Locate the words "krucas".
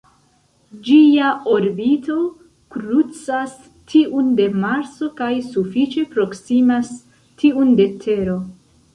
2.75-3.53